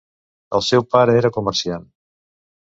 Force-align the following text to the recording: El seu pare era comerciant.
El 0.59 0.63
seu 0.69 0.85
pare 0.95 1.15
era 1.19 1.33
comerciant. 1.37 1.87